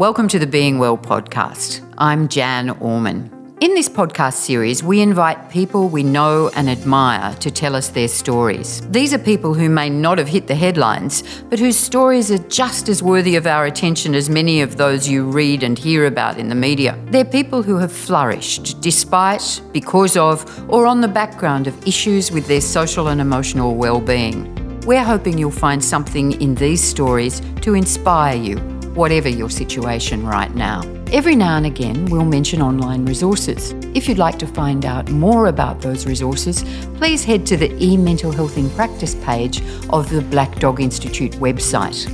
[0.00, 1.80] Welcome to the Being Well podcast.
[1.98, 3.30] I'm Jan Orman.
[3.60, 8.08] In this podcast series, we invite people we know and admire to tell us their
[8.08, 8.80] stories.
[8.90, 12.88] These are people who may not have hit the headlines, but whose stories are just
[12.88, 16.48] as worthy of our attention as many of those you read and hear about in
[16.48, 16.98] the media.
[17.04, 22.48] They're people who have flourished despite, because of, or on the background of issues with
[22.48, 24.52] their social and emotional well-being.
[24.80, 30.54] We're hoping you'll find something in these stories to inspire you whatever your situation right
[30.54, 30.82] now.
[31.12, 33.72] Every now and again, we'll mention online resources.
[33.94, 36.64] If you'd like to find out more about those resources,
[36.96, 42.08] please head to the e-mental health in practice page of the Black Dog Institute website.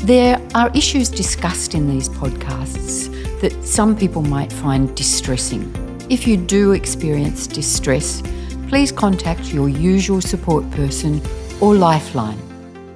[0.00, 3.08] There are issues discussed in these podcasts
[3.40, 5.72] that some people might find distressing.
[6.08, 8.22] If you do experience distress,
[8.68, 11.20] please contact your usual support person
[11.60, 12.38] or lifeline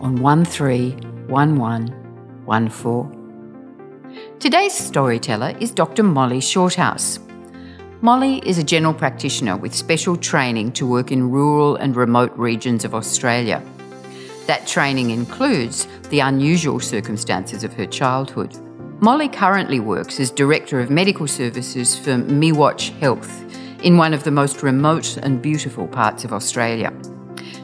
[0.00, 2.05] on 1311
[2.46, 4.36] 14.
[4.38, 6.04] Today's storyteller is Dr.
[6.04, 7.18] Molly Shorthouse.
[8.02, 12.84] Molly is a general practitioner with special training to work in rural and remote regions
[12.84, 13.60] of Australia.
[14.46, 18.56] That training includes the unusual circumstances of her childhood.
[19.00, 23.44] Molly currently works as Director of Medical Services for Miwatj Health
[23.82, 26.92] in one of the most remote and beautiful parts of Australia.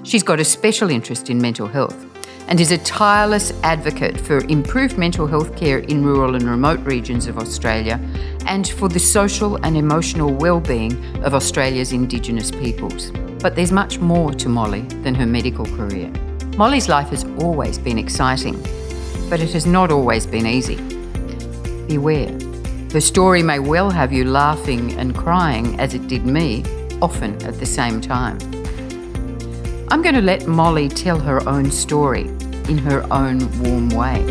[0.03, 2.05] She's got a special interest in mental health
[2.49, 7.27] and is a tireless advocate for improved mental health care in rural and remote regions
[7.27, 8.01] of Australia
[8.47, 13.11] and for the social and emotional well-being of Australia's Indigenous peoples.
[13.41, 16.13] But there's much more to Molly than her medical career.
[16.57, 18.61] Molly's life has always been exciting,
[19.31, 20.77] but it has not always been easy.
[21.87, 22.39] Beware.
[22.93, 26.63] Her story may well have you laughing and crying, as it did me,
[27.01, 28.39] often at the same time.
[29.93, 32.23] I'm going to let Molly tell her own story
[32.67, 34.25] in her own warm way.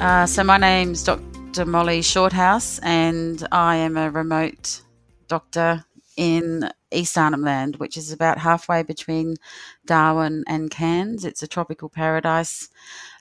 [0.00, 1.66] Uh, so, my name's Dr.
[1.66, 4.80] Molly Shorthouse, and I am a remote
[5.28, 5.84] doctor
[6.16, 9.36] in East Arnhem Land, which is about halfway between
[9.84, 11.26] Darwin and Cairns.
[11.26, 12.70] It's a tropical paradise.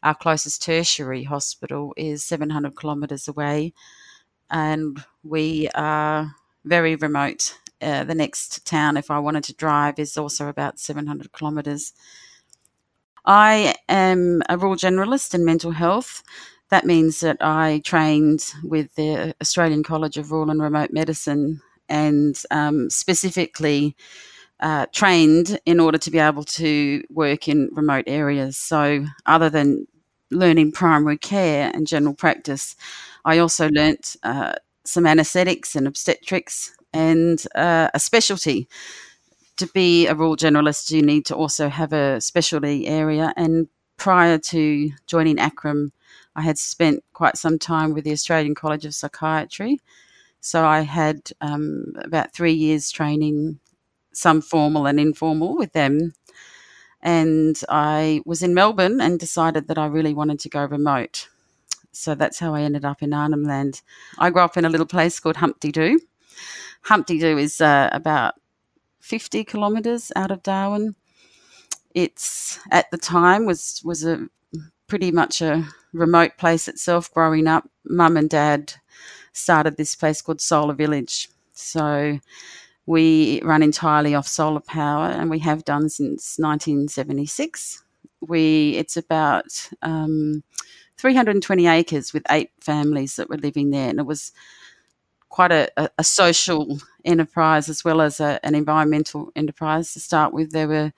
[0.02, 3.74] Our closest tertiary hospital is 700 kilometres away,
[4.50, 6.34] and we are
[6.64, 7.58] very remote.
[7.82, 11.94] Uh, the next town, if I wanted to drive, is also about 700 kilometres.
[13.26, 16.24] I am a rural generalist in mental health.
[16.70, 22.42] That means that I trained with the Australian College of Rural and Remote Medicine and
[22.50, 23.96] um, specifically
[24.60, 28.58] uh, trained in order to be able to work in remote areas.
[28.58, 29.88] So, other than
[30.32, 32.76] learning primary care and general practice,
[33.24, 34.54] I also learnt uh,
[34.84, 38.68] some anesthetics and obstetrics and uh, a specialty.
[39.58, 43.34] To be a rural generalist, you need to also have a specialty area.
[43.38, 45.92] And prior to joining ACRRM,
[46.36, 49.80] I had spent quite some time with the Australian College of Psychiatry.
[50.42, 53.60] So I had um, about three years training,
[54.14, 56.14] some formal and informal, with them.
[57.06, 61.30] And I was in Melbourne and decided that I really wanted to go remote.
[61.92, 63.84] So that's how I ended up in Arnhem Land.
[64.18, 66.00] I grew up in a little place called Humpty Doo.
[66.82, 68.34] Humpty Doo is uh, about
[69.02, 70.96] 50 kilometres out of Darwin.
[71.94, 74.28] It's at the time was was a
[74.88, 77.14] pretty much a remote place itself.
[77.14, 78.74] Growing up, mum and dad
[79.32, 81.30] started this place called Solar Village.
[81.54, 82.20] So
[82.86, 87.84] we run entirely off solar power, and we have done since 1976.
[88.22, 90.44] We it's about um,
[90.98, 94.32] 320 acres with eight families that were living there, and it was
[95.30, 100.34] quite a, a, a social enterprise as well as a, an environmental enterprise to start
[100.34, 100.52] with.
[100.52, 100.94] There were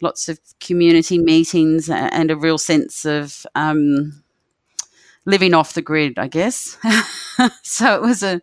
[0.00, 4.22] lots of community meetings and a real sense of um,
[5.28, 6.78] living off the grid, I guess.
[7.62, 8.40] so it was a,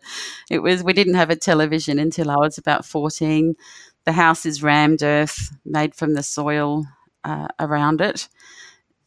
[0.48, 0.84] it was.
[0.84, 3.56] We didn't have a television until I was about fourteen.
[4.04, 6.86] The house is rammed earth, made from the soil
[7.24, 8.28] uh, around it.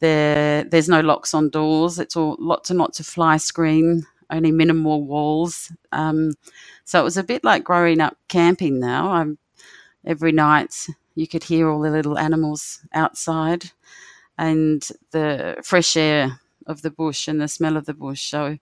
[0.00, 1.98] There, there's no locks on doors.
[1.98, 5.72] It's all lots and lots of fly screen, only minimal walls.
[5.92, 6.32] Um,
[6.84, 8.78] so it was a bit like growing up camping.
[8.78, 9.38] Now, I'm
[10.06, 13.72] every night you could hear all the little animals outside,
[14.38, 18.22] and the fresh air of the bush and the smell of the bush.
[18.30, 18.58] So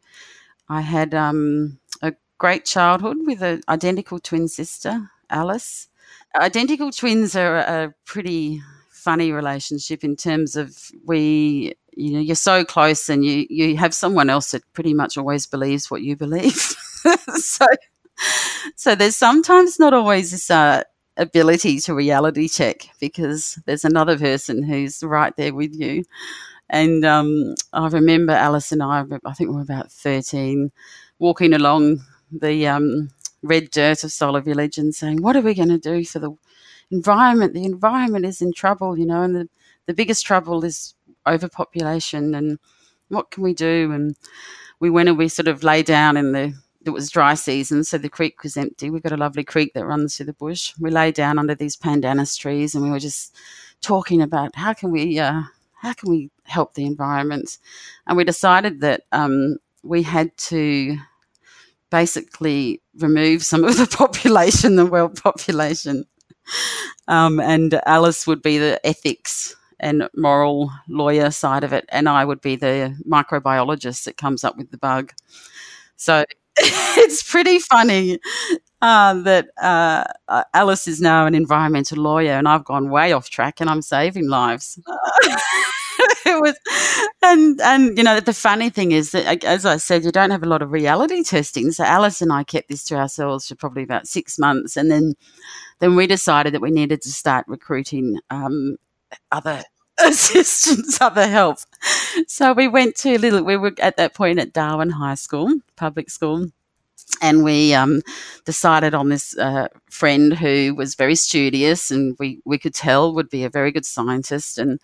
[0.69, 5.89] I had um, a great childhood with an identical twin sister, Alice.
[6.37, 12.65] Identical twins are a pretty funny relationship in terms of we you know you're so
[12.65, 16.55] close and you you have someone else that pretty much always believes what you believe
[17.37, 17.67] so
[18.77, 20.83] so there's sometimes not always this uh,
[21.17, 26.05] ability to reality check because there's another person who's right there with you.
[26.71, 30.71] And um, I remember Alice and I, I think we were about 13,
[31.19, 33.11] walking along the um,
[33.43, 36.37] red dirt of Solar Village and saying, What are we going to do for the
[36.91, 37.55] environment?
[37.55, 39.49] The environment is in trouble, you know, and the,
[39.87, 40.95] the biggest trouble is
[41.27, 42.35] overpopulation.
[42.35, 42.59] And
[43.09, 43.91] what can we do?
[43.93, 44.17] And
[44.81, 46.55] we went and we sort of lay down in the
[46.85, 48.89] it was dry season, so the creek was empty.
[48.89, 50.73] We've got a lovely creek that runs through the bush.
[50.81, 53.35] We lay down under these pandanus trees, and we were just
[53.83, 55.43] talking about how can we uh,
[55.81, 57.59] how can we help the environment,
[58.07, 60.99] and we decided that um, we had to
[61.91, 66.05] basically remove some of the population, the world population,
[67.09, 72.25] um, and Alice would be the ethics and moral lawyer side of it, and I
[72.25, 75.13] would be the microbiologist that comes up with the bug.
[75.97, 76.25] So
[76.97, 78.19] it's pretty funny
[78.81, 83.31] uh, that uh, uh, Alice is now an environmental lawyer, and I've gone way off
[83.31, 84.79] track, and I'm saving lives.
[86.27, 86.59] it was,
[87.23, 90.43] and and you know the funny thing is that, as I said, you don't have
[90.43, 91.71] a lot of reality testing.
[91.73, 95.15] So Alice and I kept this to ourselves for probably about six months, and then
[95.81, 98.77] then we decided that we needed to start recruiting um,
[99.33, 99.63] other
[100.05, 101.59] assistance, other help.
[102.27, 103.43] So we went to little.
[103.43, 106.49] We were at that point at Darwin High School, public school,
[107.21, 108.03] and we um,
[108.45, 113.31] decided on this uh, friend who was very studious and we, we could tell would
[113.31, 114.59] be a very good scientist.
[114.59, 114.79] And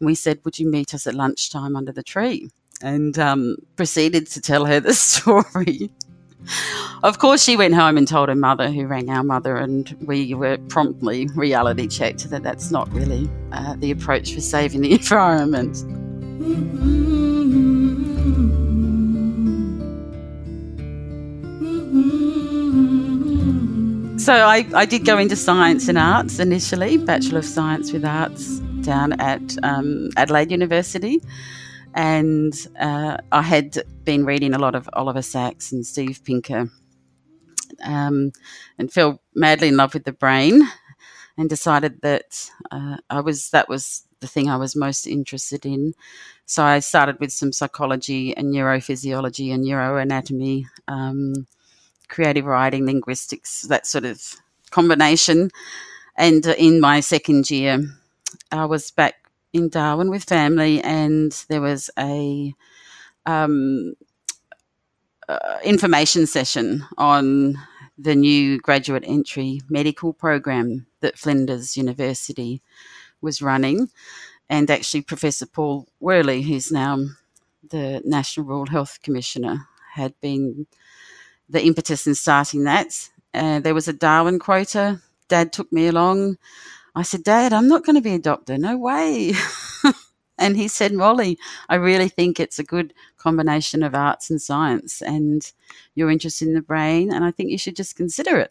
[0.00, 2.50] we said, Would you meet us at lunchtime under the tree?
[2.82, 5.90] And um, proceeded to tell her the story.
[7.02, 10.34] Of course, she went home and told her mother, who rang our mother, and we
[10.34, 15.76] were promptly reality checked that that's not really uh, the approach for saving the environment.
[24.20, 28.58] So I, I did go into science and arts initially, Bachelor of Science with Arts
[28.82, 31.22] down at um, Adelaide University.
[31.94, 36.70] And uh, I had been reading a lot of Oliver Sacks and Steve Pinker
[37.84, 38.32] um,
[38.78, 40.62] and fell madly in love with the brain
[41.36, 45.94] and decided that uh, I was that was the thing I was most interested in.
[46.46, 50.66] So I started with some psychology and neurophysiology and neuroanatomy.
[50.88, 51.46] Um,
[52.10, 54.34] creative writing, linguistics, that sort of
[54.70, 55.50] combination.
[56.16, 57.80] And uh, in my second year,
[58.52, 62.54] I was back in Darwin with family, and there was a
[63.26, 63.94] um,
[65.28, 67.56] uh, information session on
[67.98, 72.62] the new graduate entry medical program that Flinders University
[73.20, 73.90] was running.
[74.48, 76.98] And actually, Professor Paul Worley, who's now
[77.68, 80.66] the National Rural Health Commissioner, had been
[81.48, 83.10] the impetus in starting that.
[83.32, 85.00] Uh, there was a Darwin quota.
[85.28, 86.38] Dad took me along.
[86.94, 88.58] I said, Dad, I'm not going to be a doctor.
[88.58, 89.32] No way.
[90.38, 91.38] and he said, Molly,
[91.68, 95.50] I really think it's a good combination of arts and science, and
[95.94, 98.50] your interest in the brain, and I think you should just consider it.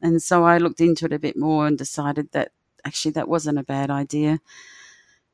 [0.00, 2.52] And so I looked into it a bit more and decided that
[2.84, 4.40] actually that wasn't a bad idea.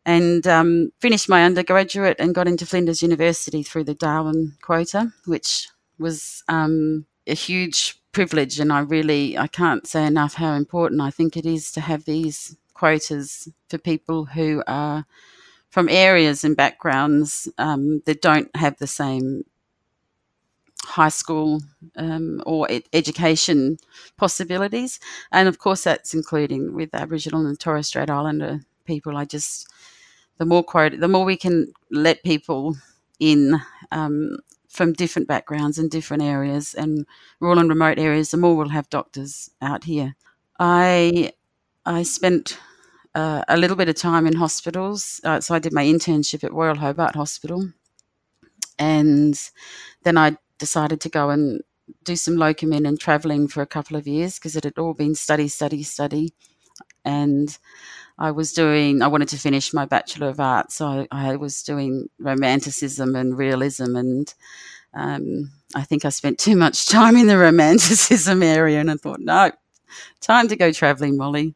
[0.05, 5.69] And um, finished my undergraduate and got into Flinders University through the Darwin quota, which
[5.99, 11.11] was um, a huge privilege, and I really I can't say enough how important I
[11.11, 15.07] think it is to have these quotas for people who are
[15.71, 19.45] from areas and backgrounds um, that don't have the same
[20.85, 21.61] high school
[21.97, 23.79] um, or ed- education
[24.17, 24.99] possibilities,
[25.31, 29.17] and of course that's including with Aboriginal and Torres Strait Islander people.
[29.17, 29.69] I just
[30.39, 32.77] the more quote, the more we can let people
[33.21, 33.61] in
[33.93, 34.39] um,
[34.73, 37.07] from different backgrounds and different areas and
[37.41, 40.17] rural and remote areas, the more we'll have doctors out here.
[40.59, 41.33] I
[41.85, 42.59] I spent
[43.15, 45.21] uh, a little bit of time in hospitals.
[45.25, 47.69] Uh, so I did my internship at Royal Hobart Hospital,
[48.79, 49.39] and
[50.05, 51.61] then I decided to go and
[52.05, 54.95] do some locum in and travelling for a couple of years because it had all
[54.95, 56.33] been study, study, study,
[57.05, 57.57] and
[58.19, 59.03] I was doing.
[59.03, 63.37] I wanted to finish my Bachelor of Arts, so I, I was doing romanticism and
[63.37, 64.33] realism and
[64.95, 69.21] um, I think I spent too much time in the romanticism area, and I thought,
[69.21, 69.51] no,
[70.21, 71.55] time to go travelling, Molly.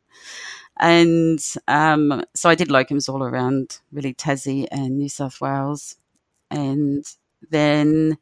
[0.79, 5.97] And um, so I did locums all around, really Tassie and New South Wales,
[6.51, 7.05] and
[7.51, 8.19] then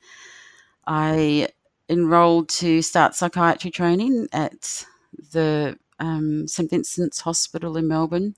[0.87, 1.49] I
[1.89, 4.85] enrolled to start psychiatry training at
[5.33, 8.35] the um, St Vincent's Hospital in Melbourne.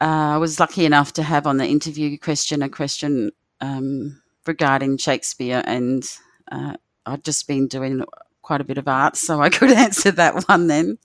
[0.00, 4.96] Uh, I was lucky enough to have on the interview question a question um, regarding
[4.96, 6.02] Shakespeare, and
[6.50, 8.02] uh, I'd just been doing
[8.42, 10.98] quite a bit of art, so I could answer that one then.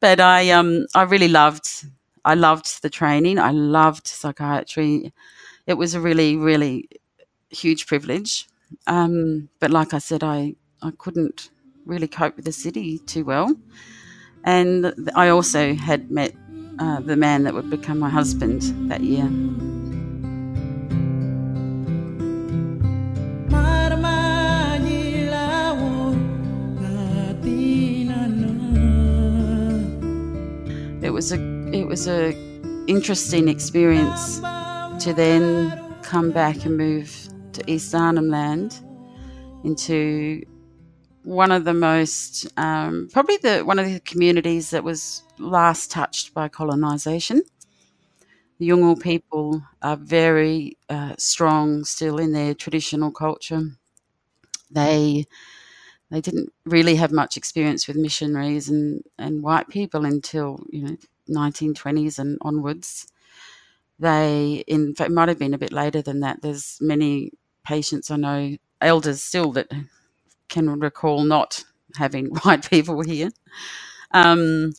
[0.00, 1.86] but I um I really loved
[2.24, 3.38] I loved the training.
[3.38, 5.12] I loved psychiatry.
[5.66, 6.88] It was a really really
[7.50, 8.48] huge privilege.
[8.86, 11.50] Um, but like I said, I I couldn't
[11.86, 13.54] really cope with the city too well,
[14.44, 16.34] and I also had met
[16.78, 19.28] uh, the man that would become my husband that year.
[31.02, 31.38] It was a
[31.72, 32.32] it was a
[32.86, 34.38] interesting experience
[35.04, 38.80] to then come back and move to East Arnhem Land
[39.64, 40.44] into
[41.24, 46.34] one of the most um, probably the one of the communities that was last touched
[46.34, 47.42] by colonisation.
[48.58, 53.76] The Yolngu people are very uh, strong still in their traditional culture.
[54.70, 55.26] They
[56.10, 60.96] they didn't really have much experience with missionaries and, and white people until you know
[61.28, 63.06] 1920s and onwards.
[63.98, 66.42] They, in fact, might have been a bit later than that.
[66.42, 67.32] There's many
[67.64, 69.68] patients I know, elders still that
[70.48, 71.64] can recall not
[71.96, 73.30] having white people here.
[74.12, 74.72] Um,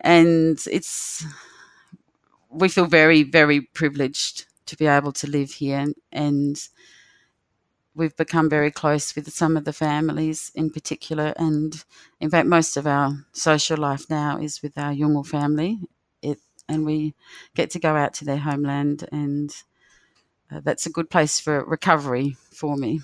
[0.00, 1.24] and it's
[2.50, 6.68] we feel very very privileged to be able to live here and
[7.94, 11.84] we've become very close with some of the families in particular and
[12.20, 15.78] in fact most of our social life now is with our Yolngu family
[16.22, 16.38] it
[16.68, 17.14] and we
[17.54, 19.54] get to go out to their homeland and
[20.50, 23.00] uh, that's a good place for recovery for me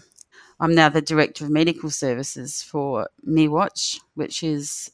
[0.58, 4.90] I'm now the director of medical services for Miwatj which is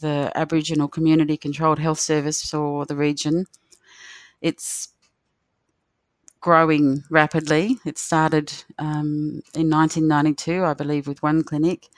[0.00, 3.46] the Aboriginal Community Controlled Health Service for the region.
[4.40, 4.88] It's
[6.40, 7.78] growing rapidly.
[7.84, 11.88] It started um, in 1992, I believe, with one clinic.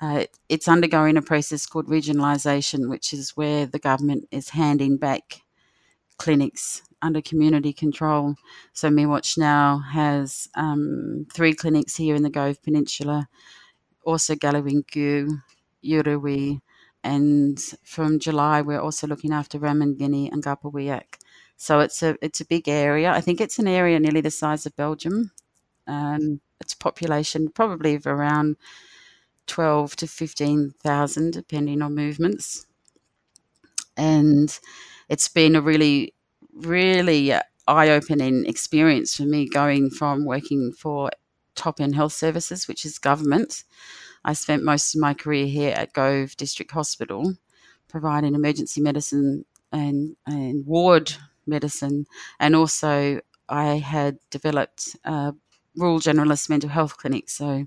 [0.00, 5.42] Uh, it's undergoing a process called regionalisation, which is where the government is handing back
[6.16, 8.34] clinics under community control.
[8.72, 13.28] So Miwatj now has um, three clinics here in the Gove Peninsula,
[14.04, 15.28] also Galiwin'ku,
[15.84, 16.60] Yurrwi,
[17.02, 21.18] and from July we're also looking after Ramingining and Gapuwiyak.
[21.56, 23.12] So it's a it's a big area.
[23.12, 25.30] I think it's an area nearly the size of Belgium.
[25.86, 28.56] Um, its population probably of around
[29.46, 32.66] twelve to fifteen thousand, depending on movements.
[33.96, 34.58] And
[35.08, 36.14] it's been a really,
[36.54, 37.32] really
[37.66, 41.10] eye-opening experience for me going from working for
[41.54, 43.64] Top End Health Services, which is government,
[44.24, 47.34] I spent most of my career here at Gove District Hospital,
[47.88, 51.12] providing emergency medicine and, and ward
[51.46, 52.06] medicine,
[52.40, 55.34] and also I had developed a
[55.76, 57.28] rural generalist mental health clinic.
[57.28, 57.66] So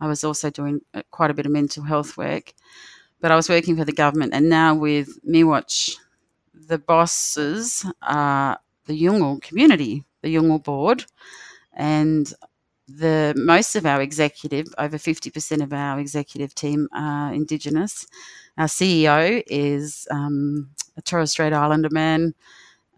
[0.00, 2.54] I was also doing uh, quite a bit of mental health work,
[3.20, 4.32] but I was working for the government.
[4.32, 5.96] And now with Miwatj,
[6.54, 11.04] the bosses are the Yolngu community, the Yolngu board,
[11.72, 12.32] and
[12.86, 18.06] the most of our executive, over 50% of our executive team are Indigenous.
[18.58, 22.34] Our CEO is um, a Torres Strait Islander man,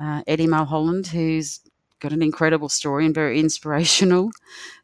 [0.01, 1.61] uh, Eddie Mulholland, who's
[2.01, 4.31] got an incredible story and very inspirational.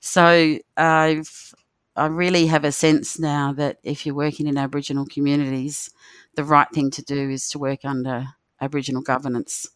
[0.00, 1.54] So I've
[1.94, 5.90] I really have a sense now that if you're working in Aboriginal communities,
[6.36, 8.28] the right thing to do is to work under
[8.62, 9.68] Aboriginal governance.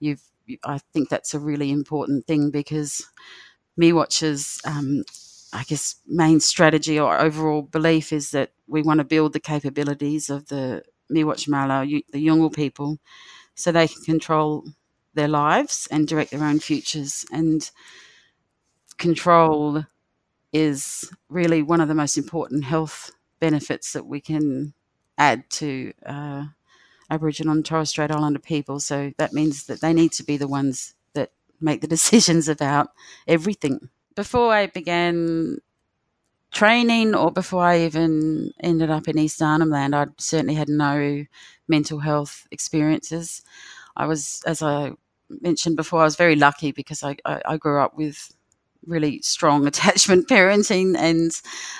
[0.00, 0.22] You've
[0.64, 3.06] I think that's a really important thing because
[3.80, 5.04] Miwatj's, um,
[5.52, 10.30] I guess, main strategy or overall belief is that we want to build the capabilities
[10.30, 12.98] of the Miwatj Mala, the Yolngu people,
[13.54, 14.64] so they can control
[15.14, 17.24] their lives and direct their own futures.
[17.32, 17.70] And
[18.98, 19.84] control
[20.52, 24.74] is really one of the most important health benefits that we can
[25.18, 26.44] add to uh,
[27.10, 28.80] Aboriginal and Torres Strait Islander people.
[28.80, 31.30] So that means that they need to be the ones that
[31.60, 32.88] make the decisions about
[33.26, 33.88] everything.
[34.14, 35.58] Before I began
[36.52, 41.24] training or before I even ended up in East Arnhem Land, I certainly had no
[41.68, 43.42] mental health experiences.
[43.96, 44.92] I was, as I
[45.28, 48.32] mentioned before, I was very lucky because I, I, I grew up with
[48.86, 51.32] really strong attachment parenting and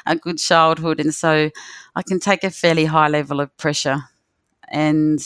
[0.06, 1.00] a good childhood.
[1.00, 1.50] And so
[1.94, 4.04] I can take a fairly high level of pressure.
[4.68, 5.20] And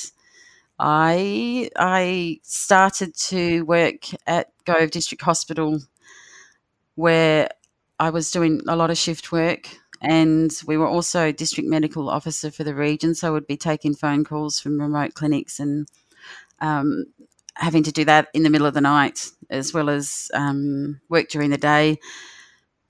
[0.78, 5.80] I I started to work at Gove District Hospital
[6.94, 7.48] where
[7.98, 9.68] I was doing a lot of shift work
[10.00, 13.94] and we were also district medical officer for the region so I would be taking
[13.94, 15.88] phone calls from remote clinics and
[16.60, 17.06] um,
[17.54, 21.28] having to do that in the middle of the night as well as um, work
[21.28, 21.98] during the day.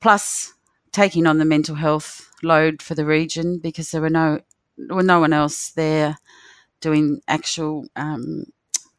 [0.01, 0.55] Plus
[0.93, 4.41] taking on the mental health load for the region because there were no
[4.91, 6.17] well, no one else there
[6.81, 8.45] doing actual um,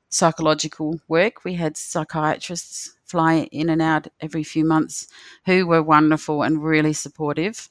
[0.10, 1.44] psychological work.
[1.44, 5.08] We had psychiatrists fly in and out every few months
[5.46, 7.70] who were wonderful and really supportive.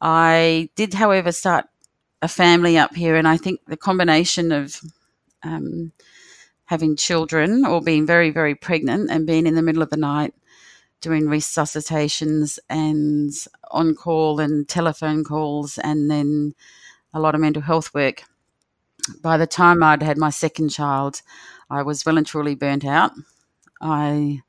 [0.00, 1.66] I did, however, start
[2.20, 4.80] a family up here, and I think the combination of
[5.42, 5.92] um,
[6.66, 10.34] having children or being very, very pregnant and being in the middle of the night
[11.02, 13.32] doing resuscitations and
[13.70, 16.54] on call and telephone calls and then
[17.12, 18.22] a lot of mental health work.
[19.22, 21.22] By the time I'd had my second child,
[21.70, 23.12] I was well and truly burnt out.
[23.80, 24.42] I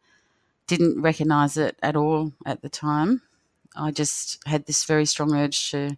[0.67, 3.21] didn't recognize it at all at the time.
[3.75, 5.97] I just had this very strong urge to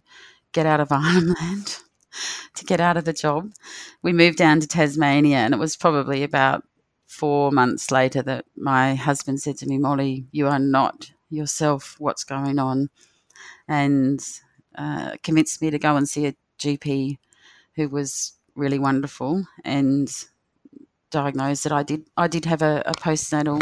[0.52, 1.78] get out of Ireland,
[2.54, 3.52] to get out of the job.
[4.02, 6.64] We moved down to Tasmania, and it was probably about
[7.06, 11.96] four months later that my husband said to me, Molly, you are not yourself.
[11.98, 12.88] What's going on?
[13.68, 14.20] And
[14.76, 17.18] uh, convinced me to go and see a GP
[17.74, 20.10] who was really wonderful and
[21.10, 23.60] diagnosed that I did I did have a, a postnatal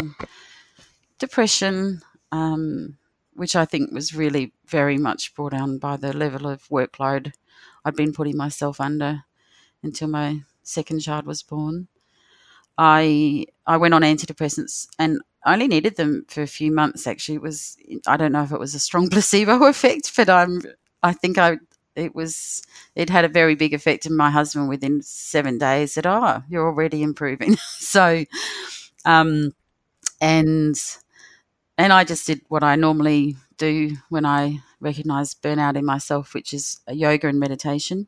[1.19, 2.97] depression, um,
[3.33, 7.33] which I think was really very much brought on by the level of workload
[7.85, 9.23] I'd been putting myself under
[9.83, 11.87] until my second child was born.
[12.77, 17.07] I I went on antidepressants and only needed them for a few months.
[17.07, 20.61] Actually, it was I don't know if it was a strong placebo effect, but I'm
[21.03, 21.57] I think I
[21.95, 22.61] it was
[22.95, 26.65] it had a very big effect and my husband within seven days said oh you're
[26.67, 27.57] already improving.
[27.79, 28.25] So
[29.05, 29.53] um
[30.21, 30.75] and
[31.77, 36.53] and i just did what i normally do when i recognize burnout in myself which
[36.53, 38.07] is yoga and meditation.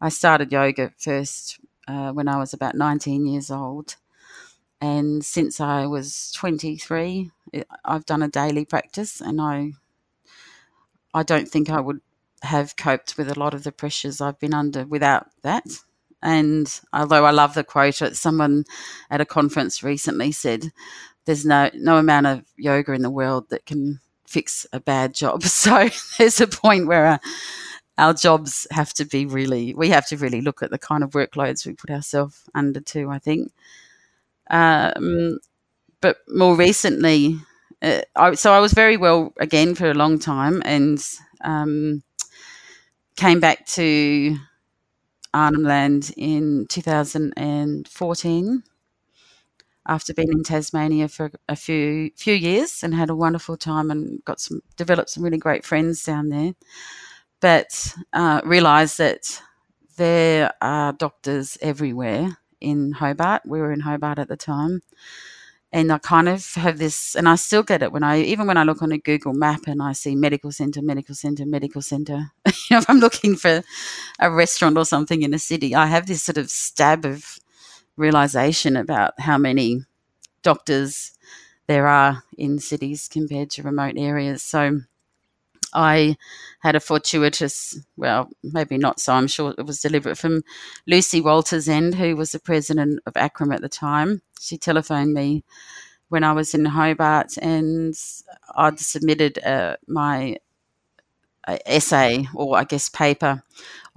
[0.00, 3.96] I started yoga first uh, when i was about 19 years old
[4.80, 7.30] and since i was 23
[7.84, 9.72] i've done a daily practice and i
[11.12, 12.00] i don't think i would
[12.44, 15.64] have coped with a lot of the pressures I've been under without that.
[16.22, 18.64] And although I love the quote, uh, someone
[19.10, 20.72] at a conference recently said,
[21.26, 25.42] "There's no no amount of yoga in the world that can fix a bad job."
[25.64, 27.18] So there's a point where our, uh,
[27.98, 31.10] our jobs have to be really, we have to really look at the kind of
[31.10, 33.10] workloads we put ourselves under too.
[33.10, 33.52] I think.
[34.50, 35.38] Um,
[36.00, 37.38] but more recently,
[37.82, 40.98] uh, I, so I was very well again for a long time, and
[41.42, 42.02] um,
[43.16, 44.36] came back to
[45.32, 48.62] Arnhem Land in 2014
[49.86, 54.24] after being in Tasmania for a few few years and had a wonderful time and
[54.24, 56.54] got some developed some really great friends down there.
[57.40, 59.42] But uh, realised that
[59.96, 63.42] there are doctors everywhere in Hobart.
[63.44, 64.82] We were in Hobart at the time,
[65.74, 68.56] and I kind of have this, and I still get it when I even when
[68.56, 72.30] I look on a Google map and I see medical center, medical center, medical center.
[72.46, 73.64] you know, if I'm looking for
[74.20, 77.40] a restaurant or something in a city, I have this sort of stab of
[77.96, 79.82] realization about how many
[80.42, 81.10] doctors
[81.66, 84.44] there are in cities compared to remote areas.
[84.44, 84.82] So
[85.74, 86.16] I
[86.60, 90.42] had a fortuitous, well, maybe not so, I'm sure it was deliberate from
[90.86, 94.22] Lucie Walters End, who was the president of ACRRM at the time.
[94.40, 95.44] She telephoned me
[96.08, 97.94] when I was in Hobart and
[98.54, 100.36] I'd submitted uh, my
[101.46, 103.42] uh, essay or I guess paper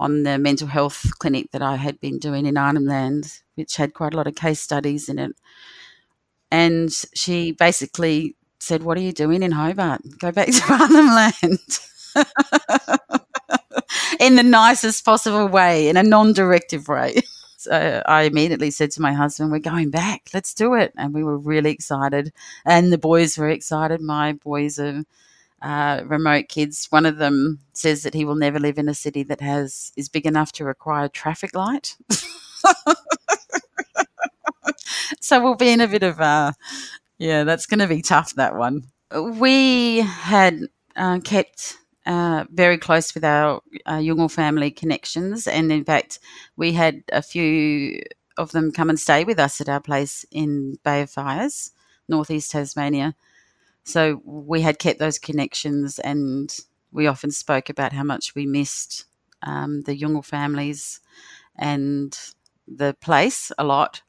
[0.00, 3.94] on the mental health clinic that I had been doing in Arnhem Land, which had
[3.94, 5.32] quite a lot of case studies in it.
[6.50, 10.02] And she basically said, What are you doing in Hobart?
[10.18, 11.58] Go back to Arnhem Land.
[14.20, 17.20] in the nicest possible way, in a non directive way.
[17.60, 20.30] So I immediately said to my husband, We're going back.
[20.32, 20.92] Let's do it.
[20.96, 22.32] And we were really excited.
[22.64, 24.00] And the boys were excited.
[24.00, 25.02] My boys are
[25.60, 26.86] uh, remote kids.
[26.90, 30.08] One of them says that he will never live in a city that has is
[30.08, 31.96] big enough to require a traffic light.
[35.20, 36.54] so we'll be in a bit of a
[37.18, 38.84] yeah, that's going to be tough, that one.
[39.14, 40.60] We had
[40.96, 46.18] uh, kept uh, very close with our uh, family connections, and in fact,
[46.56, 48.00] we had a few
[48.36, 51.72] of them come and stay with us at our place in Bay of Fires,
[52.08, 53.14] northeast Tasmania.
[53.84, 56.56] So we had kept those connections, and
[56.92, 59.06] we often spoke about how much we missed
[59.42, 61.00] um, the Yolngu families
[61.56, 62.16] and
[62.66, 64.02] the place a lot.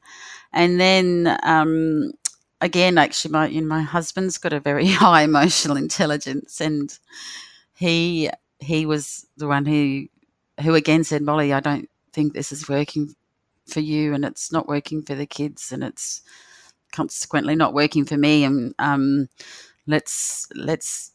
[0.52, 2.12] And then um,
[2.60, 6.98] again, actually, my you know, my husband's got a very high emotional intelligence, and
[7.74, 10.06] he he was the one who
[10.62, 13.14] who again said, Molly, I don't think this is working
[13.66, 16.22] for you, and it's not working for the kids, and it's
[16.92, 19.28] consequently not working for me, and um,
[19.86, 21.12] let's let's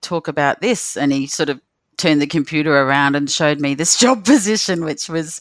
[0.00, 0.96] talk about this.
[0.96, 1.60] And he sort of
[1.96, 5.40] turned the computer around and showed me this job position, which was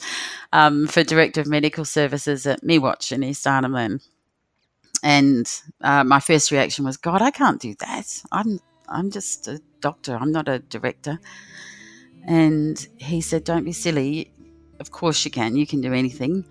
[0.51, 4.01] um, for Director of Medical Services at Miwatj in East Arnhem Land.
[5.03, 5.49] And
[5.81, 8.21] uh, my first reaction was, God, I can't do that.
[8.31, 10.15] I'm I'm just a doctor.
[10.15, 11.19] I'm not a director.
[12.25, 14.31] And he said, Don't be silly.
[14.79, 15.55] Of course you can.
[15.55, 16.45] You can do anything.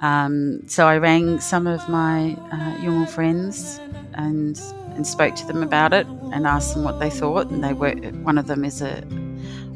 [0.00, 3.80] Um, so I rang some of my uh, friends
[4.14, 4.60] and
[4.94, 7.48] and spoke to them about it and asked them what they thought.
[7.50, 9.02] And they were one of them is a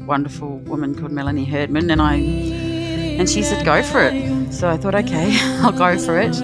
[0.05, 4.53] wonderful woman called Melanie Herdman, and I and she said go for it.
[4.53, 6.35] So I thought, okay, I'll go for it.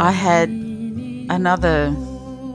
[0.00, 0.48] I had
[1.28, 1.94] another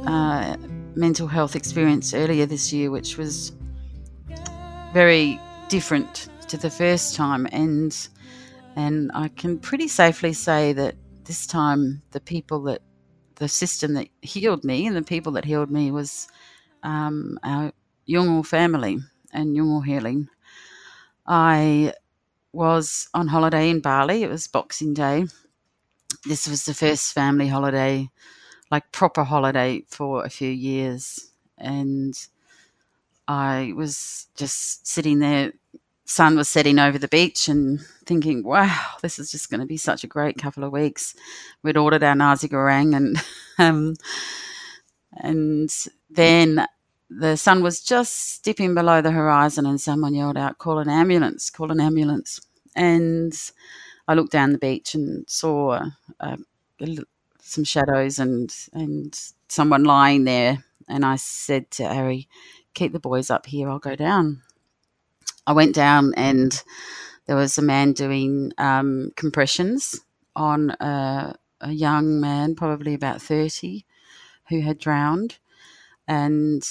[0.07, 0.57] uh,
[0.95, 3.51] mental health experience earlier this year, which was
[4.93, 7.95] very different to the first time, and
[8.75, 12.81] and I can pretty safely say that this time the people that
[13.35, 16.27] the system that healed me and the people that healed me was
[16.81, 17.71] um, our
[18.09, 18.97] Yolngu family
[19.33, 20.29] and Yolngu healing.
[21.27, 21.93] I
[22.53, 24.23] was on holiday in Bali.
[24.23, 25.25] It was Boxing Day
[26.27, 28.09] this was the first family holiday,
[28.71, 31.29] like proper holiday for a few years.
[31.57, 32.13] And
[33.27, 35.53] I was just sitting there,
[36.05, 39.77] sun was setting over the beach and thinking, wow, this is just going to be
[39.77, 41.15] such a great couple of weeks.
[41.63, 43.17] We'd ordered our nasi goreng and,
[43.57, 43.95] um,
[45.13, 45.69] and
[46.09, 46.67] then
[47.09, 51.49] the sun was just dipping below the horizon and someone yelled out, call an ambulance,
[51.49, 52.41] call an ambulance.
[52.75, 53.33] And
[54.07, 55.89] I looked down the beach and saw
[56.19, 56.37] uh,
[57.41, 60.63] some shadows and and someone lying there.
[60.87, 62.27] And I said to Harry,
[62.73, 63.69] "Keep the boys up here.
[63.69, 64.43] I'll go down."
[65.47, 66.61] I went down and
[67.27, 70.01] there was a man doing um, compressions
[70.35, 73.85] on a, a young man, probably about thirty,
[74.49, 75.39] who had drowned,
[76.07, 76.63] and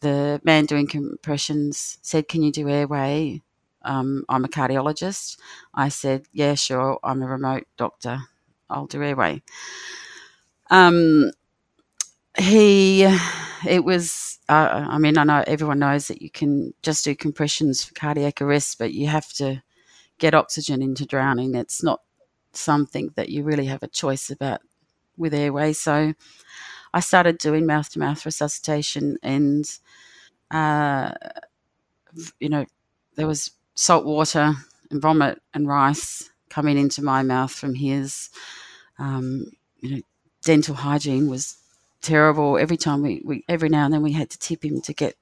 [0.00, 3.42] the man doing compressions said, "Can you do airway?"
[3.82, 5.38] Um, I'm a cardiologist.
[5.74, 8.18] I said, yeah, sure, I'm a remote doctor.
[8.70, 9.42] I'll do airway.
[10.70, 11.30] Um,
[12.38, 13.02] he,
[13.66, 17.84] it was, uh, I mean, I know everyone knows that you can just do compressions
[17.84, 19.62] for cardiac arrest, but you have to
[20.18, 21.54] get oxygen into drowning.
[21.54, 22.02] It's not
[22.52, 24.60] something that you really have a choice about
[25.16, 25.72] with airway.
[25.74, 26.14] So
[26.94, 29.64] I started doing mouth to mouth resuscitation and,
[30.50, 31.12] uh,
[32.40, 32.64] you know,
[33.16, 34.54] there was salt water
[34.90, 38.28] and vomit and rice coming into my mouth from his.
[38.98, 40.02] Um, you know,
[40.42, 41.56] dental hygiene was
[42.02, 42.58] terrible.
[42.58, 45.16] Every time we, we, every now and then we had to tip him to get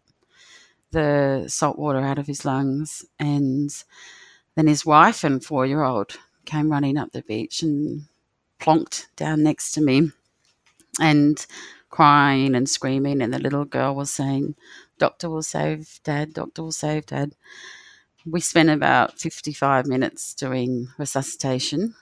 [0.91, 3.05] the salt water out of his lungs.
[3.19, 3.71] And
[4.55, 6.17] then his wife and four year old
[6.47, 8.07] came running up the beach and
[8.59, 10.13] plonked down next to me
[10.99, 11.45] and
[11.91, 13.21] crying and screaming.
[13.21, 14.55] And the little girl was saying,
[14.99, 17.35] Doctor will save dad, doctor will save dad
[18.27, 21.95] we spent about 55 minutes doing resuscitation.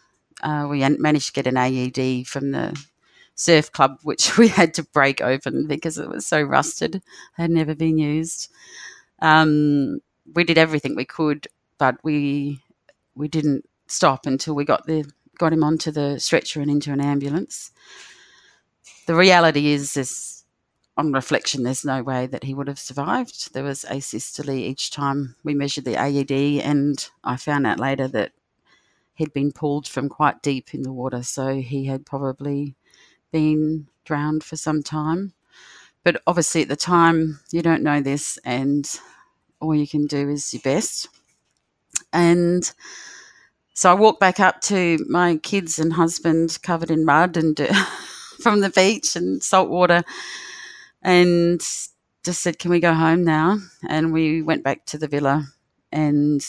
[0.42, 2.78] Uh, we managed to get an AED from the
[3.34, 7.02] surf club, which we had to break open because it was so rusted,
[7.34, 8.50] had never been used.
[9.20, 10.00] Um,
[10.34, 11.46] we did everything we could,
[11.78, 12.60] but we
[13.14, 15.04] we didn't stop until we got the
[15.38, 17.70] got him onto the stretcher and into an ambulance.
[19.06, 20.33] The reality is, this
[20.96, 23.52] on reflection, there's no way that he would have survived.
[23.52, 28.32] There was asystole each time we measured the AED, and I found out later that
[29.14, 32.76] he'd been pulled from quite deep in the water, so he had probably
[33.32, 35.32] been drowned for some time.
[36.04, 38.88] But obviously, at the time, you don't know this, and
[39.60, 41.08] all you can do is your best.
[42.12, 42.70] And
[43.72, 47.58] so I walked back up to my kids and husband covered in mud and
[48.40, 50.04] from the beach and salt water
[51.04, 51.60] and
[52.24, 53.58] just said, Can we go home now?
[53.88, 55.46] And we went back to the villa
[55.92, 56.44] and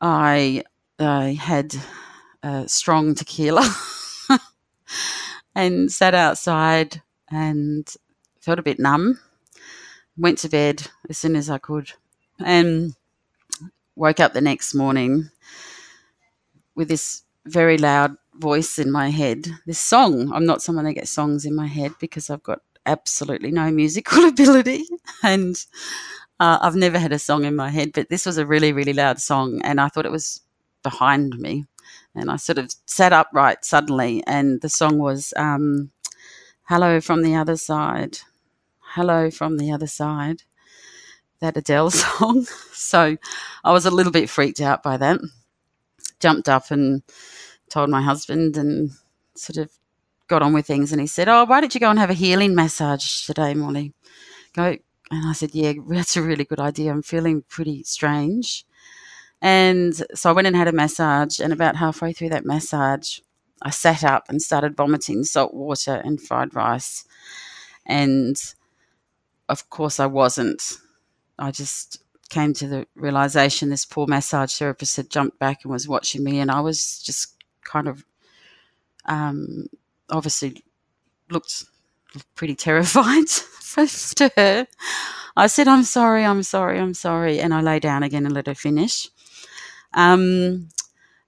[0.00, 0.64] I
[0.98, 1.74] I had
[2.42, 3.68] a strong tequila
[5.54, 7.92] and sat outside and
[8.40, 9.18] felt a bit numb.
[10.16, 11.92] Went to bed as soon as I could
[12.38, 12.94] and
[13.96, 15.30] woke up the next morning
[16.74, 19.48] with this very loud voice in my head.
[19.66, 20.32] This song.
[20.32, 24.24] I'm not someone that gets songs in my head because I've got absolutely no musical
[24.28, 24.84] ability,
[25.22, 25.56] and
[26.38, 27.92] uh, I've never had a song in my head.
[27.92, 30.40] But this was a really, really loud song, and I thought it was
[30.82, 31.66] behind me,
[32.14, 35.90] and I sort of sat upright suddenly, and the song was um,
[36.64, 38.18] "Hello from the Other Side."
[38.94, 40.42] Hello from the other side.
[41.40, 42.44] That Adele song.
[42.72, 43.16] so
[43.62, 45.20] I was a little bit freaked out by that.
[46.18, 47.04] Jumped up and
[47.70, 48.90] told my husband and
[49.36, 49.70] sort of
[50.30, 50.92] got on with things.
[50.92, 53.92] And he said, "Oh, why don't you go and have a healing massage today, Molly?"
[54.54, 54.76] Go.
[55.10, 56.92] And I said, "Yeah, that's a really good idea.
[56.92, 58.64] I'm feeling pretty strange."
[59.42, 61.40] And so I went and had a massage.
[61.40, 63.18] And about halfway through that massage,
[63.62, 67.04] I sat up and started vomiting salt water and fried rice.
[67.86, 68.36] And
[69.48, 70.62] of course, I wasn't.
[71.38, 75.88] I just came to the realization this poor massage therapist had jumped back and was
[75.88, 78.04] watching me, and I was just kind of
[79.06, 79.66] um,
[80.10, 80.64] obviously
[81.30, 81.64] looked
[82.34, 83.26] pretty terrified
[83.76, 84.66] to her.
[85.36, 87.40] I said, I'm sorry, I'm sorry, I'm sorry.
[87.40, 89.08] And I lay down again and let her finish.
[89.94, 90.68] Um,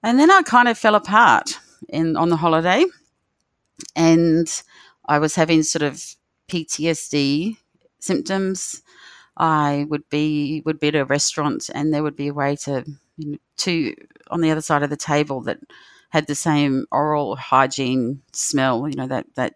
[0.02, 2.84] and then I kind of fell apart in on the holiday.
[3.96, 4.48] And
[5.06, 6.02] I was having sort of
[6.48, 7.56] PTSD
[8.00, 8.82] symptoms.
[9.36, 12.84] I would be would be at a restaurant and there would be a waiter
[13.16, 13.94] you know, to
[14.30, 15.58] on the other side of the table that
[16.12, 19.54] had the same oral hygiene smell, you know, that, that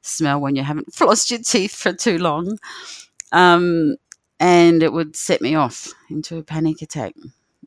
[0.00, 2.58] smell when you haven't flossed your teeth for too long.
[3.30, 3.94] Um,
[4.40, 7.14] and it would set me off into a panic attack.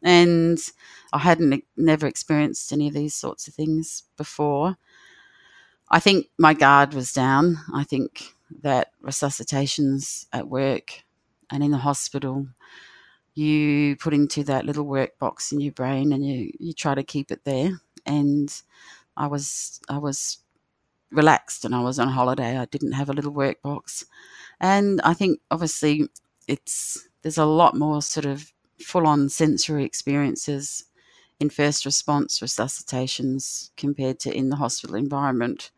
[0.03, 0.59] And
[1.13, 4.75] I hadn't never experienced any of these sorts of things before.
[5.89, 7.57] I think my guard was down.
[7.73, 11.03] I think that resuscitations at work
[11.49, 12.47] and in the hospital,
[13.33, 17.03] you put into that little work box in your brain and you, you try to
[17.03, 18.51] keep it there and
[19.17, 20.39] I was I was
[21.11, 22.57] relaxed and I was on holiday.
[22.57, 24.05] I didn't have a little work box,
[24.59, 26.09] and I think obviously
[26.47, 30.85] it's there's a lot more sort of full on sensory experiences
[31.39, 35.71] in first response resuscitations compared to in the hospital environment,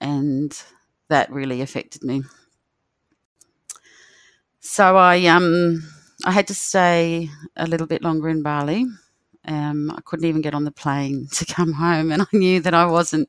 [0.00, 0.62] and
[1.08, 2.22] that really affected me.
[4.60, 5.82] So I um
[6.24, 8.86] I had to stay a little bit longer in Bali
[9.46, 12.74] um, I couldn't even get on the plane to come home, and I knew that
[12.74, 13.28] I wasn't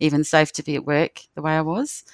[0.00, 2.04] even safe to be at work the way I was.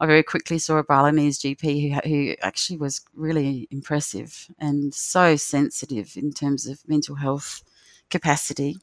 [0.00, 5.36] I very quickly saw a Balinese GP who, who actually was really impressive and so
[5.36, 7.62] sensitive in terms of mental health
[8.10, 8.76] capacity.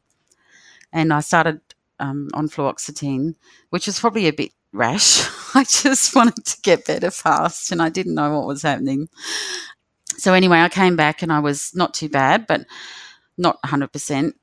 [0.94, 1.60] And I started
[2.00, 3.36] um, on fluoxetine,
[3.70, 5.22] which was probably a bit rash.
[5.56, 9.10] I just wanted to get better fast, and I didn't know what was happening.
[10.18, 12.66] So anyway, I came back and I was not too bad, but
[13.42, 14.34] not 100%,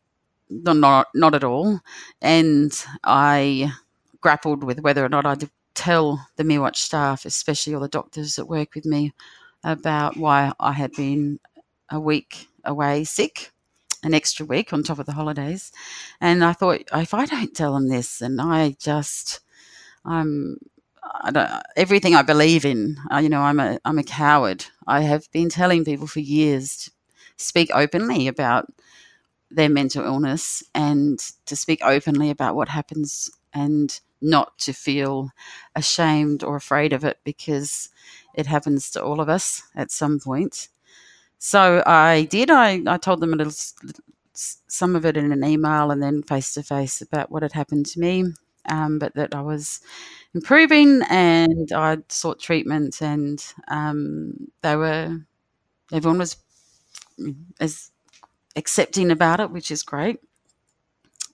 [0.50, 1.80] not, not, at all.
[2.20, 2.72] And
[3.04, 3.72] I
[4.20, 8.46] grappled with whether or not I'd tell the Miwatj staff, especially all the doctors that
[8.46, 9.12] work with me,
[9.64, 11.40] about why I had been
[11.90, 13.52] a week away sick,
[14.02, 15.72] an extra week on top of the holidays.
[16.20, 19.40] And I thought, if I don't tell them this, and I just,
[20.04, 20.58] I'm,
[21.22, 24.66] I don't, everything I believe in, uh, you know, I'm a, I'm a coward.
[24.86, 26.90] I have been telling people for years to
[27.36, 28.72] speak openly about
[29.50, 35.30] their mental illness and to speak openly about what happens and not to feel
[35.74, 37.88] ashamed or afraid of it because
[38.34, 40.68] it happens to all of us at some point.
[41.38, 42.50] So I did.
[42.50, 43.52] I, I told them a little,
[44.34, 47.86] some of it in an email and then face to face about what had happened
[47.86, 48.24] to me,
[48.68, 49.80] um, but that I was
[50.34, 55.18] improving and I'd sought treatment and um, they were,
[55.92, 56.36] everyone was
[57.60, 57.90] as
[58.56, 60.20] accepting about it, which is great.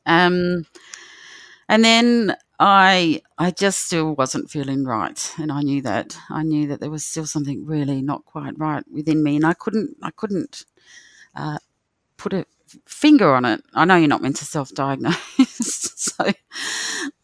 [0.07, 0.67] Um,
[1.69, 6.17] and then I I just still wasn't feeling right, and I knew that.
[6.31, 9.55] I knew that there was still something really not quite right within me, and I
[9.55, 10.65] couldn't I couldn't
[11.37, 11.59] uh,
[12.19, 12.47] put a
[12.87, 13.63] finger on it.
[13.75, 15.17] I know you're not meant to self-diagnose,
[15.97, 16.33] so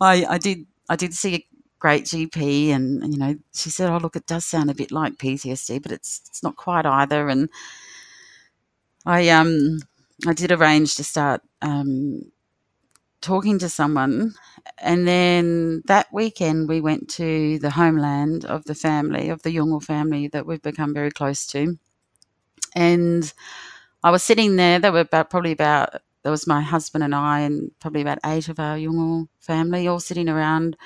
[0.01, 1.47] I I did I did see a
[1.79, 5.19] great GP, and, you know she said, "Oh look, it does sound a bit like
[5.19, 7.49] PTSD, but it's it's not quite either." And
[9.07, 9.81] I um
[10.27, 12.31] I did arrange to start um,
[13.23, 14.35] talking to someone,
[14.79, 19.83] and then that weekend we went to the homeland of the family of the Yolngu
[19.83, 21.79] family that we've become very close to,
[22.75, 23.33] and
[24.05, 24.79] I was sitting there.
[24.79, 28.49] There were about probably about there was my husband and I, and probably about eight
[28.49, 30.77] of our Yolngu family, all sitting around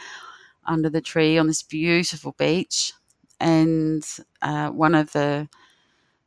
[0.67, 2.93] under the tree on this beautiful beach,
[3.41, 4.05] and
[4.43, 5.49] uh, one of the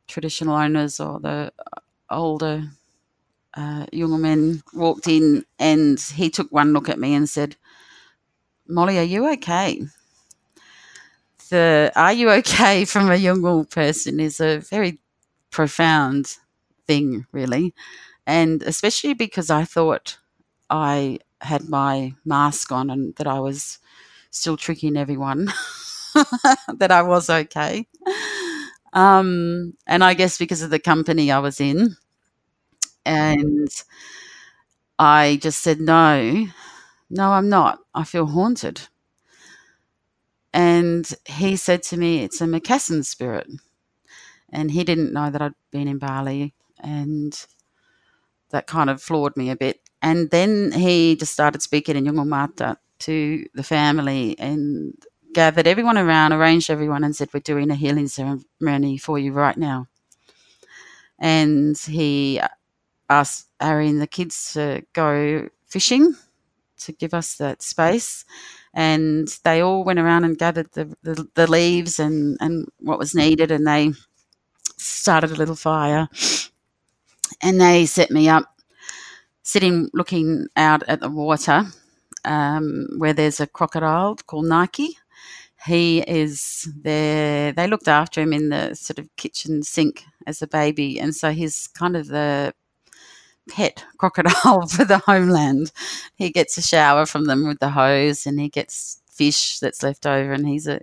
[0.08, 1.52] traditional owners or the
[2.10, 2.64] older
[3.54, 7.56] uh, young man walked in and he took one look at me and said,
[8.68, 9.82] Molly, are you okay?
[11.50, 14.98] The are you okay from a young person is a very
[15.50, 16.36] profound
[16.86, 17.74] thing, really.
[18.26, 20.18] And especially because I thought
[20.70, 23.78] I had my mask on and that I was
[24.30, 25.48] still tricking everyone,
[26.78, 27.86] that I was okay.
[28.92, 31.96] Um, and I guess because of the company I was in,
[33.04, 33.68] and
[34.98, 36.46] I just said, No,
[37.10, 37.80] no, I'm not.
[37.94, 38.82] I feel haunted.
[40.52, 43.48] And he said to me, It's a Macassan spirit.
[44.50, 46.54] And he didn't know that I'd been in Bali.
[46.80, 47.38] And
[48.50, 49.80] that kind of floored me a bit.
[50.00, 54.94] And then he just started speaking in Yolngu Matha to the family and
[55.38, 59.56] gathered everyone around, arranged everyone, and said, We're doing a healing ceremony for you right
[59.56, 59.86] now.
[61.20, 62.40] And he
[63.08, 66.16] asked Ari and the kids to go fishing
[66.78, 68.24] to give us that space.
[68.74, 73.14] And they all went around and gathered the, the, the leaves and, and what was
[73.14, 73.92] needed, and they
[74.76, 76.08] started a little fire.
[77.40, 78.56] And they set me up
[79.44, 81.62] sitting looking out at the water
[82.24, 84.98] um, where there's a crocodile called Nike.
[85.68, 87.52] He is there.
[87.52, 91.30] They looked after him in the sort of kitchen sink as a baby, and so
[91.30, 92.54] he's kind of the
[93.50, 95.70] pet crocodile for the homeland.
[96.16, 100.06] He gets a shower from them with the hose, and he gets fish that's left
[100.06, 100.32] over.
[100.32, 100.80] And he's a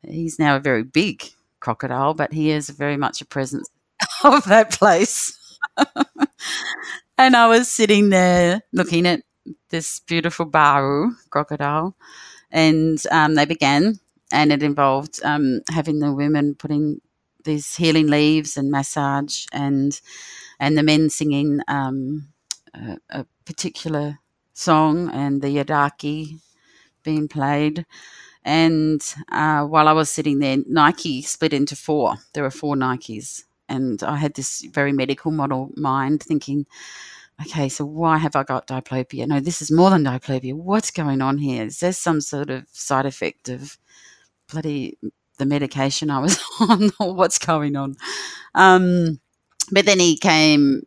[0.00, 1.24] he's now a very big
[1.60, 3.68] crocodile, but he is very much a presence
[4.24, 5.36] of that place.
[7.18, 9.20] and I was sitting there looking at
[9.68, 11.94] this beautiful baru crocodile,
[12.50, 14.00] and um, they began,
[14.32, 17.00] and it involved um, having the women putting
[17.44, 20.00] these healing leaves and massage, and
[20.58, 22.28] and the men singing um,
[22.74, 24.18] a, a, particular
[24.52, 26.40] song, and the yidaki
[27.02, 27.86] being played.
[28.44, 32.16] And uh, while I was sitting there, Nike split into four.
[32.32, 36.66] There were four Nikes, and I had this very medical model mind thinking,
[37.40, 39.26] okay, so why have I got diplopia?
[39.26, 40.54] No, this is more than diplopia.
[40.54, 41.64] What's going on here?
[41.64, 43.78] Is there some sort of side effect of
[44.50, 44.98] bloody
[45.38, 47.96] the medication I was on or what's going on?
[48.54, 49.20] Um,
[49.72, 50.82] but then he came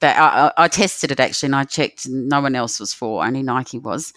[0.00, 0.16] back.
[0.18, 3.42] I, I, tested it actually and I checked and no one else was for, only
[3.42, 4.12] Nike was.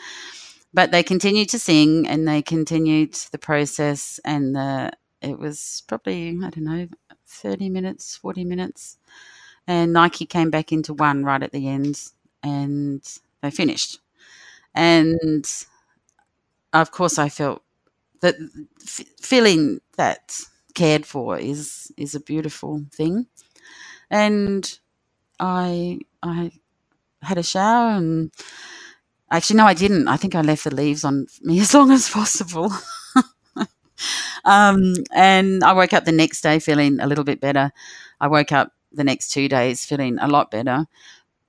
[0.73, 6.29] But they continued to sing and they continued the process and the, it was probably,
[6.29, 6.87] I don't know,
[7.27, 8.97] 30 minutes, 40 minutes
[9.69, 12.01] and Nike came back into one right at the end,
[12.41, 13.03] and
[13.41, 13.99] they finished.
[14.73, 15.45] And
[16.73, 17.61] of course, I felt
[18.21, 18.35] that
[18.83, 20.41] f- feeling that
[20.75, 23.27] cared for is is a beautiful thing.
[24.11, 24.79] And
[25.39, 26.51] I I
[27.23, 28.31] had a shower and
[29.31, 30.07] actually no, I didn't.
[30.07, 32.71] I think I left the leaves on me as long as possible.
[34.45, 37.71] um, and I woke up the next day feeling a little bit better.
[38.21, 40.87] I woke up the next two days feeling a lot better.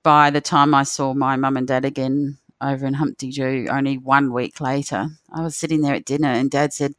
[0.04, 3.98] By the time I saw my mum and dad again over in Humpty Doo, only
[3.98, 6.94] one week later, I was sitting there at dinner and dad said,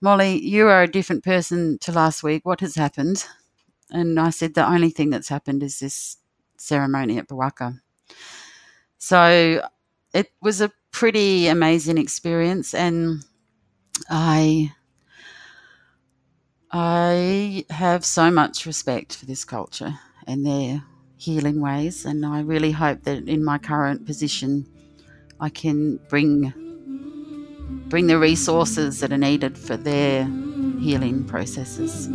[0.00, 2.44] Molly, you are a different person to last week.
[2.44, 3.24] What has happened?
[3.90, 6.16] And I said, the only thing that's happened is this
[6.56, 7.80] ceremony at Bawaka.
[8.98, 9.62] So
[10.12, 12.74] it was a pretty amazing experience.
[12.74, 13.24] And
[14.10, 14.72] I
[16.70, 20.82] I have so much respect for this culture and their
[21.16, 24.66] healing ways, and I really hope that in my current position,
[25.42, 26.54] I can bring
[27.88, 30.24] bring the resources that are needed for their
[30.78, 32.08] healing processes.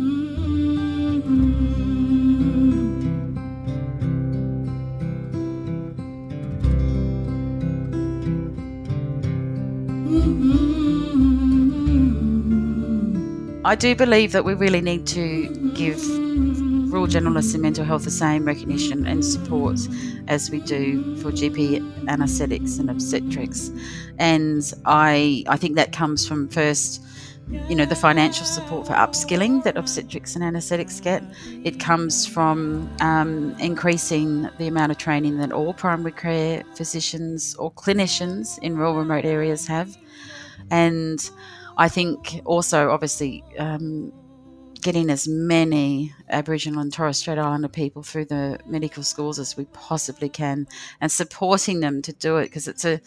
[13.62, 16.27] I do believe that we really need to give
[16.88, 19.78] rural generalists in mental health the same recognition and support
[20.26, 23.70] as we do for GP anaesthetics and obstetrics.
[24.18, 27.02] And I, I think that comes from first,
[27.68, 31.22] you know, the financial support for upskilling that obstetrics and anaesthetics get.
[31.62, 37.70] It comes from um, increasing the amount of training that all primary care physicians or
[37.72, 39.96] clinicians in rural remote areas have.
[40.70, 41.28] And
[41.76, 44.12] I think also, obviously, um,
[44.82, 49.64] getting as many Aboriginal and Torres Strait Islander people through the medical schools as we
[49.66, 50.66] possibly can,
[51.00, 53.00] and supporting them to do it because it's a,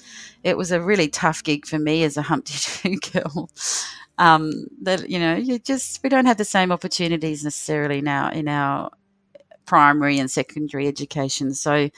[0.44, 2.54] it was a really tough gig for me as a Humpty
[2.90, 3.50] Doo girl.
[4.18, 8.48] Um, that you know, you just we don't have the same opportunities necessarily now in
[8.48, 8.92] our
[9.66, 11.54] primary and secondary education.
[11.54, 11.90] So,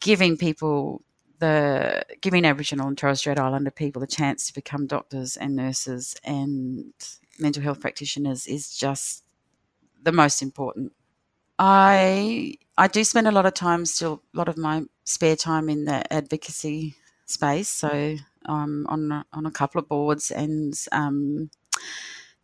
[0.00, 1.02] giving people
[1.38, 6.16] the giving Aboriginal and Torres Strait Islander people a chance to become doctors and nurses
[6.24, 6.92] and
[7.38, 9.24] mental health practitioners is just
[10.02, 10.92] the most important.
[11.58, 15.68] I I do spend a lot of time still a lot of my spare time
[15.68, 17.68] in the advocacy space.
[17.68, 18.16] So
[18.46, 21.50] I'm on on a couple of boards and um,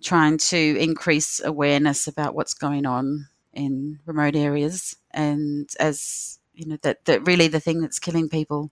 [0.02, 4.96] trying to increase awareness about what's going on in remote areas.
[5.12, 8.70] And as you know that that really the thing that's killing people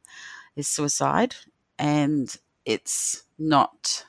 [0.56, 1.36] is suicide,
[1.78, 4.04] and it's not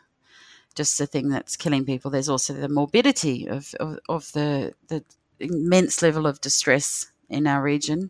[0.76, 2.12] just the thing that's killing people.
[2.12, 5.04] There's also the morbidity of of, of the the
[5.40, 8.10] immense level of distress in our region,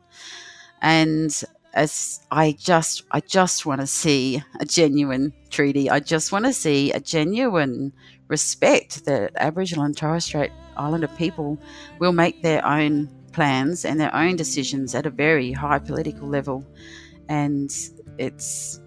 [0.82, 1.44] and
[1.74, 5.90] as I just I just want to see a genuine treaty.
[5.90, 7.94] I just want to see a genuine
[8.28, 11.58] respect that Aboriginal and Torres Strait Islander people
[12.00, 16.66] will make their own plans and their own decisions at a very high political level.
[17.30, 17.72] And
[18.18, 18.81] it's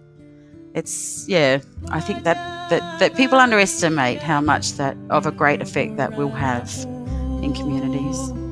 [0.75, 1.61] it's yeah,
[1.91, 2.37] I think that
[2.71, 6.71] that, that people underestimate how much that of a great effect that will have
[7.43, 8.44] in communities.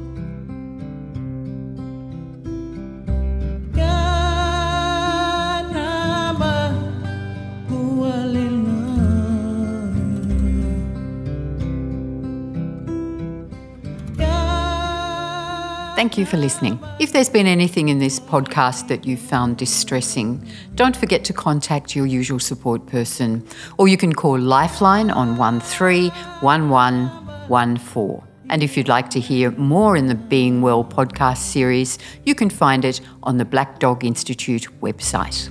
[16.03, 16.83] Thank you for listening.
[16.99, 20.45] If there's been anything in this podcast that you found distressing,
[20.75, 23.47] don't forget to contact your usual support person,
[23.79, 28.21] or you can call Lifeline on 131114.
[28.51, 32.51] And if you'd like to hear more in the Being Well podcast series, you can
[32.51, 35.51] find it on the Black Dog Institute website.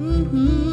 [0.00, 0.71] Mm-hmm.